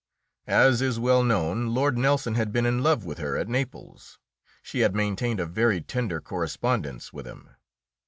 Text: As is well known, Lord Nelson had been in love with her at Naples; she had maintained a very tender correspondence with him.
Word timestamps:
As 0.47 0.81
is 0.81 0.99
well 0.99 1.21
known, 1.23 1.75
Lord 1.75 1.95
Nelson 1.95 2.33
had 2.33 2.51
been 2.51 2.65
in 2.65 2.81
love 2.81 3.05
with 3.05 3.19
her 3.19 3.37
at 3.37 3.47
Naples; 3.47 4.17
she 4.63 4.79
had 4.79 4.95
maintained 4.95 5.39
a 5.39 5.45
very 5.45 5.79
tender 5.79 6.19
correspondence 6.19 7.13
with 7.13 7.27
him. 7.27 7.51